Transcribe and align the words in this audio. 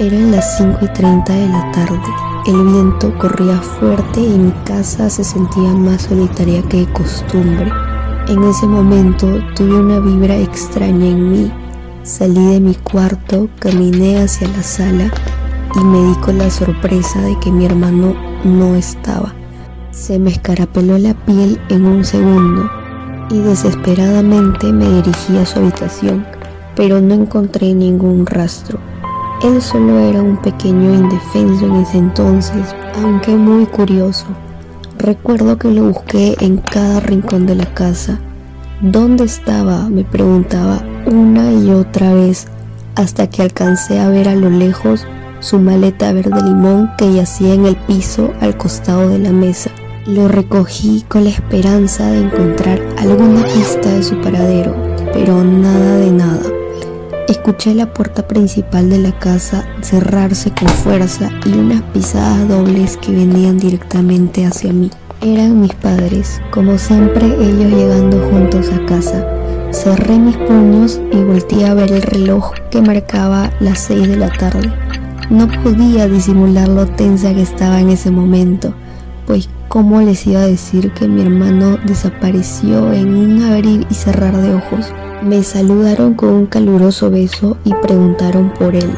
Eran 0.00 0.30
las 0.30 0.56
5 0.56 0.78
y 0.80 0.88
30 0.94 1.30
de 1.30 1.46
la 1.46 1.72
tarde. 1.72 2.00
El 2.46 2.64
viento 2.64 3.12
corría 3.18 3.58
fuerte 3.58 4.18
y 4.18 4.38
mi 4.38 4.50
casa 4.64 5.10
se 5.10 5.22
sentía 5.22 5.74
más 5.74 6.00
solitaria 6.00 6.62
que 6.62 6.86
de 6.86 6.92
costumbre. 6.94 7.70
En 8.26 8.42
ese 8.44 8.66
momento 8.66 9.26
tuve 9.54 9.78
una 9.78 10.00
vibra 10.00 10.36
extraña 10.36 11.04
en 11.04 11.30
mí. 11.30 11.52
Salí 12.02 12.46
de 12.46 12.60
mi 12.60 12.76
cuarto, 12.76 13.50
caminé 13.58 14.22
hacia 14.22 14.48
la 14.48 14.62
sala 14.62 15.12
y 15.74 15.84
me 15.84 16.02
di 16.02 16.14
con 16.20 16.38
la 16.38 16.48
sorpresa 16.48 17.20
de 17.20 17.38
que 17.38 17.52
mi 17.52 17.66
hermano 17.66 18.14
no 18.42 18.76
estaba. 18.76 19.34
Se 19.90 20.18
me 20.18 20.30
escarapeló 20.30 20.96
la 20.96 21.12
piel 21.12 21.60
en 21.68 21.84
un 21.84 22.06
segundo 22.06 22.70
y 23.28 23.40
desesperadamente 23.40 24.72
me 24.72 24.88
dirigí 24.88 25.36
a 25.36 25.44
su 25.44 25.58
habitación, 25.58 26.24
pero 26.74 27.02
no 27.02 27.12
encontré 27.12 27.74
ningún 27.74 28.24
rastro. 28.24 28.78
Él 29.42 29.62
solo 29.62 29.98
era 29.98 30.22
un 30.22 30.36
pequeño 30.36 30.92
indefenso 30.94 31.64
en 31.64 31.76
ese 31.76 31.96
entonces, 31.96 32.74
aunque 33.02 33.30
muy 33.30 33.64
curioso. 33.64 34.26
Recuerdo 34.98 35.56
que 35.56 35.70
lo 35.70 35.84
busqué 35.84 36.36
en 36.40 36.58
cada 36.58 37.00
rincón 37.00 37.46
de 37.46 37.54
la 37.54 37.64
casa. 37.72 38.20
¿Dónde 38.82 39.24
estaba? 39.24 39.88
me 39.88 40.04
preguntaba 40.04 40.82
una 41.06 41.52
y 41.52 41.70
otra 41.70 42.12
vez, 42.12 42.48
hasta 42.96 43.30
que 43.30 43.40
alcancé 43.40 43.98
a 43.98 44.10
ver 44.10 44.28
a 44.28 44.34
lo 44.34 44.50
lejos 44.50 45.06
su 45.40 45.58
maleta 45.58 46.12
verde 46.12 46.42
limón 46.42 46.90
que 46.98 47.10
yacía 47.14 47.54
en 47.54 47.64
el 47.64 47.76
piso 47.76 48.34
al 48.42 48.58
costado 48.58 49.08
de 49.08 49.20
la 49.20 49.32
mesa. 49.32 49.70
Lo 50.06 50.28
recogí 50.28 51.02
con 51.08 51.24
la 51.24 51.30
esperanza 51.30 52.10
de 52.10 52.20
encontrar 52.20 52.78
alguna 52.98 53.44
pista 53.44 53.88
de 53.88 54.02
su 54.02 54.20
paradero, 54.20 54.76
pero 55.14 55.42
nada 55.42 55.96
de 55.96 56.10
nada. 56.10 56.59
Escuché 57.30 57.76
la 57.76 57.94
puerta 57.94 58.26
principal 58.26 58.90
de 58.90 58.98
la 58.98 59.16
casa 59.16 59.64
cerrarse 59.82 60.50
con 60.50 60.68
fuerza 60.68 61.30
y 61.46 61.52
unas 61.52 61.80
pisadas 61.92 62.48
dobles 62.48 62.96
que 62.96 63.12
venían 63.12 63.56
directamente 63.56 64.44
hacia 64.44 64.72
mí. 64.72 64.90
Eran 65.22 65.60
mis 65.60 65.72
padres, 65.74 66.42
como 66.50 66.76
siempre 66.76 67.26
ellos 67.26 67.70
llegando 67.72 68.18
juntos 68.30 68.68
a 68.72 68.84
casa. 68.84 69.24
Cerré 69.70 70.18
mis 70.18 70.36
puños 70.38 71.00
y 71.12 71.18
volteé 71.18 71.66
a 71.66 71.74
ver 71.74 71.92
el 71.92 72.02
reloj 72.02 72.50
que 72.68 72.82
marcaba 72.82 73.52
las 73.60 73.78
6 73.78 74.08
de 74.08 74.16
la 74.16 74.30
tarde. 74.30 74.72
No 75.30 75.46
podía 75.62 76.08
disimular 76.08 76.66
lo 76.66 76.86
tensa 76.86 77.32
que 77.32 77.42
estaba 77.42 77.80
en 77.80 77.90
ese 77.90 78.10
momento, 78.10 78.74
pues 79.30 79.48
cómo 79.68 80.00
les 80.00 80.26
iba 80.26 80.40
a 80.40 80.46
decir 80.48 80.90
que 80.90 81.06
mi 81.06 81.22
hermano 81.22 81.78
desapareció 81.86 82.92
en 82.92 83.14
un 83.14 83.44
abrir 83.44 83.86
y 83.88 83.94
cerrar 83.94 84.36
de 84.36 84.56
ojos. 84.56 84.92
Me 85.22 85.44
saludaron 85.44 86.14
con 86.14 86.30
un 86.30 86.46
caluroso 86.46 87.12
beso 87.12 87.56
y 87.64 87.72
preguntaron 87.74 88.52
por 88.58 88.74
él. 88.74 88.90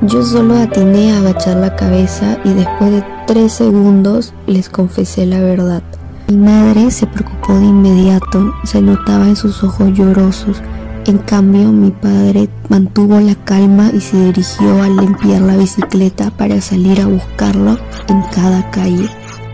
Yo 0.00 0.24
solo 0.24 0.58
atiné 0.58 1.12
a 1.12 1.18
agachar 1.18 1.58
la 1.58 1.76
cabeza 1.76 2.38
y 2.44 2.54
después 2.54 2.90
de 2.90 3.04
tres 3.28 3.52
segundos 3.52 4.34
les 4.48 4.68
confesé 4.68 5.26
la 5.26 5.38
verdad. 5.38 5.84
Mi 6.26 6.38
madre 6.38 6.90
se 6.90 7.06
preocupó 7.06 7.54
de 7.54 7.66
inmediato, 7.66 8.52
se 8.64 8.82
notaba 8.82 9.28
en 9.28 9.36
sus 9.36 9.62
ojos 9.62 9.92
llorosos. 9.92 10.60
En 11.06 11.18
cambio, 11.18 11.70
mi 11.70 11.92
padre 11.92 12.48
mantuvo 12.68 13.20
la 13.20 13.36
calma 13.36 13.92
y 13.94 14.00
se 14.00 14.24
dirigió 14.24 14.82
a 14.82 14.88
limpiar 14.88 15.42
la 15.42 15.56
bicicleta 15.56 16.32
para 16.32 16.60
salir 16.60 17.00
a 17.00 17.06
buscarlo 17.06 17.78
en 18.08 18.22
cada 18.34 18.68
calle. 18.72 19.08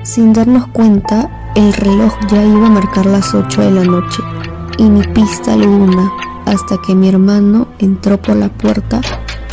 Sin 0.09 0.33
darnos 0.33 0.69
cuenta, 0.69 1.53
el 1.55 1.71
reloj 1.71 2.15
ya 2.31 2.43
iba 2.43 2.67
a 2.67 2.71
marcar 2.71 3.05
las 3.05 3.35
8 3.35 3.61
de 3.61 3.71
la 3.71 3.85
noche 3.85 4.23
y 4.79 4.85
mi 4.85 5.03
pista 5.03 5.53
alguna 5.53 6.11
hasta 6.47 6.79
que 6.79 6.95
mi 6.95 7.11
hermano 7.11 7.69
entró 7.79 8.17
por 8.17 8.35
la 8.35 8.49
puerta 8.49 9.03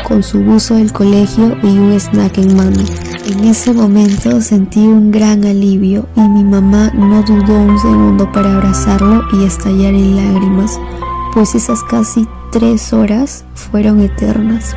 con 0.08 0.24
su 0.24 0.40
buzo 0.40 0.76
del 0.76 0.94
colegio 0.94 1.58
y 1.62 1.78
un 1.78 2.00
snack 2.00 2.38
en 2.38 2.56
mano. 2.56 2.80
En 3.26 3.44
ese 3.44 3.74
momento 3.74 4.40
sentí 4.40 4.80
un 4.80 5.12
gran 5.12 5.44
alivio 5.44 6.08
y 6.16 6.22
mi 6.22 6.46
mamá 6.46 6.90
no 6.94 7.22
dudó 7.24 7.54
un 7.54 7.78
segundo 7.78 8.32
para 8.32 8.54
abrazarlo 8.54 9.24
y 9.34 9.44
estallar 9.44 9.94
en 9.94 10.16
lágrimas, 10.16 10.80
pues 11.34 11.54
esas 11.54 11.84
casi 11.84 12.30
tres 12.54 12.94
horas 12.94 13.44
fueron 13.56 14.00
eternas. 14.00 14.74